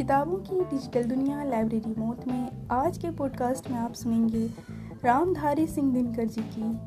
[0.00, 4.50] किताबों की डिजिटल दुनिया लाइब्रेरी मोत में आज के पॉडकास्ट में आप सुनेंगे
[5.04, 6.78] रामधारी सिंह दिनकर जी की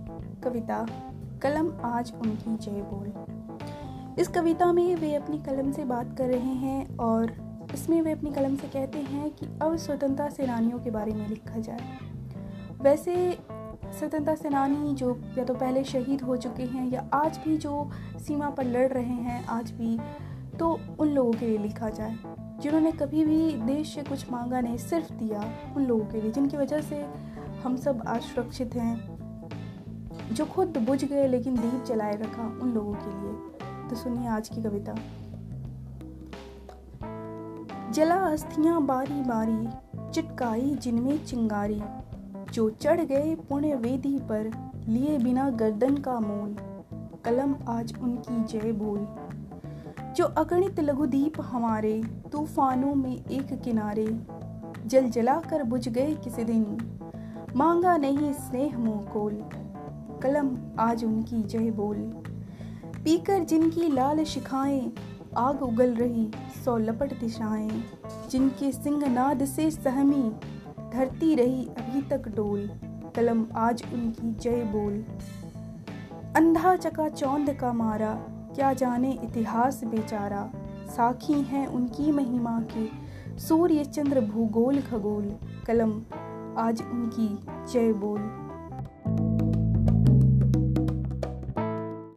[0.41, 0.87] कविता,
[1.41, 3.13] कलम आज उनकी जय बोल।
[4.19, 7.31] इस कविता में वे अपनी कलम से बात कर रहे हैं और
[7.73, 11.59] इसमें वे अपनी कलम से कहते हैं कि अब स्वतंत्रता सेनानियों के बारे में लिखा
[11.59, 11.81] जाए।
[12.81, 13.37] वैसे,
[13.99, 18.49] स्वतंत्रता सेनानी जो या तो पहले शहीद हो चुके हैं या आज भी जो सीमा
[18.49, 19.99] पर लड़ रहे हैं, आज भी
[20.57, 22.15] तो उन लोगों के लिए लिखा जाए।
[22.63, 25.45] जिन्होंने कभी भी देश से कुछ मांगा नहीं, सिर्फ़ दिया
[25.75, 27.05] उन लोगों के लिए, जिनकी वजह से
[27.63, 29.13] हम सब आज सुरक्षित हैं।
[30.33, 33.33] जो खुद बुझ गए लेकिन दीप जलाए रखा उन लोगों के लिए।
[33.89, 34.95] तो सुनिए आज की कविता।
[37.91, 39.69] जला अस्थियाँ बारी बारी,
[40.11, 41.81] चिटकाई जिनमें चिंगारी।
[42.53, 46.55] जो चढ़ गए पुण्य वेदी पर, लिए बिना गर्दन का मोल।
[47.25, 49.15] कलम आज उनकी जय बोल।
[50.15, 54.07] जो अगणित लघुदीप हमारे तूफानों में एक किनारे
[54.85, 56.63] जल जला कर बुझ गए किसी दिन।
[57.55, 59.43] मांगा नहीं स्नेह मोकोल
[60.21, 61.97] कलम आज उनकी जय बोल।
[63.03, 64.93] पीकर जिनकी लाल शिखाएँ,
[65.37, 66.31] आग उगल रही
[66.65, 67.83] सौ लपट दिशाएँ।
[68.31, 70.31] जिनके सिंह नाद से सहमी
[70.93, 72.69] धरती रही अभी तक डोल,
[73.15, 75.03] कलम आज उनकी जय बोल।
[76.35, 80.51] अंधा चका चौंद का मारा क्या जाने इतिहास बेचारा?
[80.87, 82.89] साखी हैं उनकी महिमा के।
[83.39, 85.35] सूर्य चंद्र भूगोल खगोल।
[85.67, 86.01] कलम,
[86.57, 87.39] आज उनकी
[87.73, 88.42] जय बोल।